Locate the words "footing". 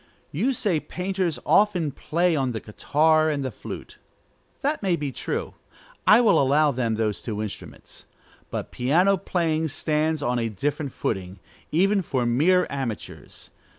10.91-11.37